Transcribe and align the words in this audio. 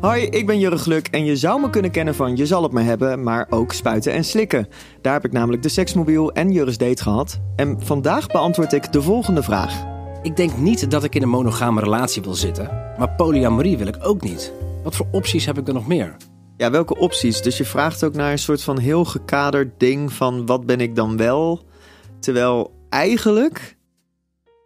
Hoi, 0.00 0.22
ik 0.22 0.46
ben 0.46 0.58
Jurre 0.58 0.78
Gluk 0.78 1.06
en 1.06 1.24
je 1.24 1.36
zou 1.36 1.60
me 1.60 1.70
kunnen 1.70 1.90
kennen 1.90 2.14
van 2.14 2.36
Je 2.36 2.46
zal 2.46 2.62
het 2.62 2.72
me 2.72 2.82
hebben, 2.82 3.22
maar 3.22 3.46
ook 3.50 3.72
spuiten 3.72 4.12
en 4.12 4.24
slikken. 4.24 4.68
Daar 5.00 5.12
heb 5.12 5.24
ik 5.24 5.32
namelijk 5.32 5.62
de 5.62 5.68
seksmobiel 5.68 6.32
en 6.32 6.52
Jurre's 6.52 6.78
date 6.78 7.02
gehad. 7.02 7.40
En 7.56 7.80
vandaag 7.80 8.26
beantwoord 8.26 8.72
ik 8.72 8.92
de 8.92 9.02
volgende 9.02 9.42
vraag. 9.42 9.84
Ik 10.22 10.36
denk 10.36 10.56
niet 10.56 10.90
dat 10.90 11.04
ik 11.04 11.14
in 11.14 11.22
een 11.22 11.28
monogame 11.28 11.80
relatie 11.80 12.22
wil 12.22 12.34
zitten, 12.34 12.94
maar 12.98 13.10
polyamorie 13.10 13.78
wil 13.78 13.86
ik 13.86 13.96
ook 14.02 14.22
niet. 14.22 14.52
Wat 14.82 14.96
voor 14.96 15.06
opties 15.10 15.46
heb 15.46 15.58
ik 15.58 15.68
er 15.68 15.74
nog 15.74 15.86
meer? 15.86 16.16
Ja, 16.56 16.70
welke 16.70 16.96
opties? 16.96 17.42
Dus 17.42 17.56
je 17.56 17.64
vraagt 17.64 18.04
ook 18.04 18.14
naar 18.14 18.32
een 18.32 18.38
soort 18.38 18.62
van 18.62 18.78
heel 18.78 19.04
gekaderd 19.04 19.80
ding 19.80 20.12
van 20.12 20.46
wat 20.46 20.66
ben 20.66 20.80
ik 20.80 20.96
dan 20.96 21.16
wel? 21.16 21.64
Terwijl 22.20 22.72
eigenlijk, 22.88 23.76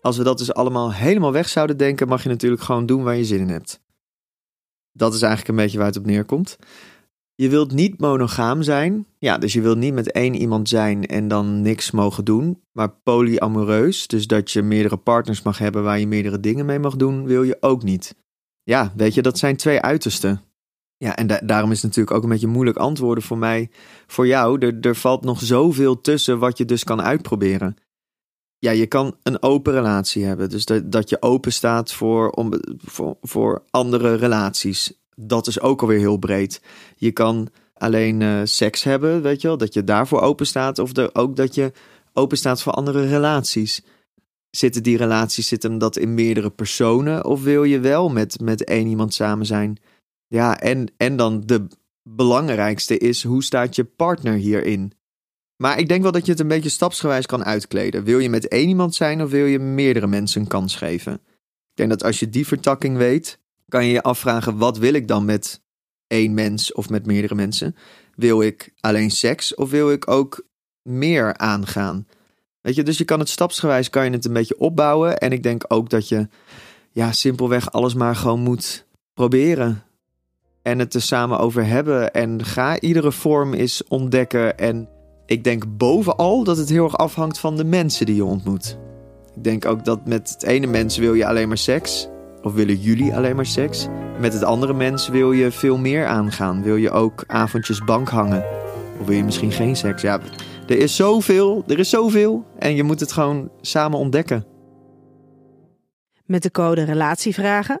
als 0.00 0.16
we 0.16 0.24
dat 0.24 0.38
dus 0.38 0.54
allemaal 0.54 0.92
helemaal 0.92 1.32
weg 1.32 1.48
zouden 1.48 1.76
denken, 1.76 2.08
mag 2.08 2.22
je 2.22 2.28
natuurlijk 2.28 2.62
gewoon 2.62 2.86
doen 2.86 3.02
waar 3.02 3.16
je 3.16 3.24
zin 3.24 3.40
in 3.40 3.48
hebt. 3.48 3.80
Dat 4.92 5.14
is 5.14 5.22
eigenlijk 5.22 5.50
een 5.50 5.64
beetje 5.64 5.78
waar 5.78 5.86
het 5.86 5.96
op 5.96 6.06
neerkomt. 6.06 6.58
Je 7.34 7.48
wilt 7.48 7.72
niet 7.72 8.00
monogaam 8.00 8.62
zijn. 8.62 9.06
Ja, 9.18 9.38
dus 9.38 9.52
je 9.52 9.60
wilt 9.60 9.78
niet 9.78 9.94
met 9.94 10.12
één 10.12 10.34
iemand 10.34 10.68
zijn 10.68 11.06
en 11.06 11.28
dan 11.28 11.62
niks 11.62 11.90
mogen 11.90 12.24
doen. 12.24 12.62
Maar 12.72 12.90
polyamoreus, 13.02 14.06
dus 14.06 14.26
dat 14.26 14.50
je 14.50 14.62
meerdere 14.62 14.96
partners 14.96 15.42
mag 15.42 15.58
hebben 15.58 15.82
waar 15.82 15.98
je 15.98 16.06
meerdere 16.06 16.40
dingen 16.40 16.66
mee 16.66 16.78
mag 16.78 16.96
doen, 16.96 17.26
wil 17.26 17.42
je 17.42 17.56
ook 17.60 17.82
niet. 17.82 18.14
Ja, 18.62 18.92
weet 18.96 19.14
je, 19.14 19.22
dat 19.22 19.38
zijn 19.38 19.56
twee 19.56 19.80
uitersten. 19.80 20.42
Ja, 20.96 21.16
en 21.16 21.46
daarom 21.46 21.70
is 21.70 21.82
het 21.82 21.86
natuurlijk 21.86 22.16
ook 22.16 22.22
een 22.22 22.28
beetje 22.28 22.46
moeilijk 22.46 22.76
antwoorden 22.76 23.24
voor 23.24 23.38
mij. 23.38 23.70
Voor 24.06 24.26
jou, 24.26 24.66
er, 24.66 24.80
er 24.80 24.96
valt 24.96 25.24
nog 25.24 25.40
zoveel 25.42 26.00
tussen 26.00 26.38
wat 26.38 26.58
je 26.58 26.64
dus 26.64 26.84
kan 26.84 27.02
uitproberen. 27.02 27.76
Ja, 28.60 28.70
je 28.70 28.86
kan 28.86 29.16
een 29.22 29.42
open 29.42 29.72
relatie 29.72 30.24
hebben. 30.24 30.48
Dus 30.48 30.64
dat, 30.64 30.92
dat 30.92 31.08
je 31.08 31.22
open 31.22 31.52
staat 31.52 31.92
voor, 31.92 32.30
om, 32.30 32.52
voor, 32.78 33.16
voor 33.22 33.62
andere 33.70 34.14
relaties. 34.14 34.92
Dat 35.16 35.46
is 35.46 35.60
ook 35.60 35.80
alweer 35.80 35.98
heel 35.98 36.16
breed. 36.16 36.62
Je 36.96 37.10
kan 37.10 37.48
alleen 37.74 38.20
uh, 38.20 38.40
seks 38.44 38.82
hebben, 38.82 39.22
weet 39.22 39.40
je 39.40 39.48
wel, 39.48 39.56
dat 39.56 39.74
je 39.74 39.84
daarvoor 39.84 40.20
open 40.20 40.46
staat. 40.46 40.78
Of 40.78 40.98
ook 41.12 41.36
dat 41.36 41.54
je 41.54 41.72
open 42.12 42.36
staat 42.36 42.62
voor 42.62 42.72
andere 42.72 43.06
relaties. 43.06 43.82
Zitten 44.50 44.82
die 44.82 44.96
relaties, 44.96 45.48
zitten 45.48 45.78
dat 45.78 45.96
in 45.96 46.14
meerdere 46.14 46.50
personen? 46.50 47.24
Of 47.24 47.42
wil 47.42 47.64
je 47.64 47.80
wel 47.80 48.08
met, 48.08 48.40
met 48.40 48.64
één 48.64 48.86
iemand 48.86 49.14
samen 49.14 49.46
zijn? 49.46 49.78
Ja, 50.26 50.60
en, 50.60 50.92
en 50.96 51.16
dan 51.16 51.42
de 51.46 51.66
belangrijkste 52.02 52.98
is, 52.98 53.24
hoe 53.24 53.44
staat 53.44 53.76
je 53.76 53.84
partner 53.84 54.34
hierin? 54.34 54.92
Maar 55.60 55.78
ik 55.78 55.88
denk 55.88 56.02
wel 56.02 56.12
dat 56.12 56.26
je 56.26 56.32
het 56.32 56.40
een 56.40 56.48
beetje 56.48 56.68
stapsgewijs 56.68 57.26
kan 57.26 57.44
uitkleden. 57.44 58.04
Wil 58.04 58.18
je 58.18 58.30
met 58.30 58.48
één 58.48 58.68
iemand 58.68 58.94
zijn 58.94 59.22
of 59.22 59.30
wil 59.30 59.44
je 59.44 59.58
meerdere 59.58 60.06
mensen 60.06 60.40
een 60.40 60.46
kans 60.46 60.76
geven? 60.76 61.12
Ik 61.12 61.74
denk 61.74 61.90
dat 61.90 62.04
als 62.04 62.18
je 62.18 62.28
die 62.28 62.46
vertakking 62.46 62.96
weet, 62.96 63.38
kan 63.68 63.84
je 63.84 63.92
je 63.92 64.02
afvragen: 64.02 64.56
wat 64.56 64.78
wil 64.78 64.94
ik 64.94 65.08
dan 65.08 65.24
met 65.24 65.62
één 66.06 66.34
mens 66.34 66.72
of 66.72 66.88
met 66.88 67.06
meerdere 67.06 67.34
mensen? 67.34 67.76
Wil 68.14 68.42
ik 68.42 68.72
alleen 68.80 69.10
seks 69.10 69.54
of 69.54 69.70
wil 69.70 69.92
ik 69.92 70.10
ook 70.10 70.46
meer 70.82 71.36
aangaan? 71.36 72.06
Weet 72.60 72.74
je, 72.74 72.82
dus 72.82 72.98
je 72.98 73.04
kan 73.04 73.18
het 73.18 73.28
stapsgewijs 73.28 73.90
kan 73.90 74.04
je 74.04 74.10
het 74.10 74.24
een 74.24 74.32
beetje 74.32 74.58
opbouwen. 74.58 75.18
En 75.18 75.32
ik 75.32 75.42
denk 75.42 75.64
ook 75.68 75.90
dat 75.90 76.08
je 76.08 76.28
ja, 76.90 77.12
simpelweg 77.12 77.72
alles 77.72 77.94
maar 77.94 78.16
gewoon 78.16 78.40
moet 78.40 78.86
proberen. 79.14 79.82
En 80.62 80.78
het 80.78 80.94
er 80.94 81.02
samen 81.02 81.38
over 81.38 81.66
hebben. 81.66 82.12
En 82.12 82.44
ga 82.44 82.80
iedere 82.80 83.12
vorm 83.12 83.54
eens 83.54 83.84
ontdekken. 83.88 84.58
En 84.58 84.88
ik 85.30 85.44
denk 85.44 85.76
bovenal 85.76 86.44
dat 86.44 86.56
het 86.56 86.68
heel 86.68 86.84
erg 86.84 86.96
afhangt 86.96 87.38
van 87.38 87.56
de 87.56 87.64
mensen 87.64 88.06
die 88.06 88.14
je 88.14 88.24
ontmoet. 88.24 88.78
Ik 89.36 89.44
denk 89.44 89.64
ook 89.64 89.84
dat 89.84 90.06
met 90.06 90.30
het 90.30 90.42
ene 90.42 90.66
mens 90.66 90.98
wil 90.98 91.14
je 91.14 91.26
alleen 91.26 91.48
maar 91.48 91.58
seks. 91.58 92.08
Of 92.42 92.52
willen 92.52 92.76
jullie 92.76 93.14
alleen 93.14 93.36
maar 93.36 93.46
seks? 93.46 93.86
Met 94.20 94.32
het 94.32 94.42
andere 94.42 94.72
mens 94.72 95.08
wil 95.08 95.32
je 95.32 95.50
veel 95.50 95.76
meer 95.76 96.06
aangaan. 96.06 96.62
Wil 96.62 96.76
je 96.76 96.90
ook 96.90 97.24
avondjes 97.26 97.84
bank 97.84 98.08
hangen? 98.08 98.44
Of 99.00 99.06
wil 99.06 99.16
je 99.16 99.24
misschien 99.24 99.52
geen 99.52 99.76
seks? 99.76 100.02
Ja, 100.02 100.20
er 100.66 100.78
is 100.78 100.96
zoveel. 100.96 101.64
Er 101.66 101.78
is 101.78 101.90
zoveel. 101.90 102.44
En 102.58 102.74
je 102.74 102.82
moet 102.82 103.00
het 103.00 103.12
gewoon 103.12 103.50
samen 103.60 103.98
ontdekken. 103.98 104.44
Met 106.24 106.42
de 106.42 106.50
code 106.50 106.82
RELATIEVRAGEN 106.82 107.80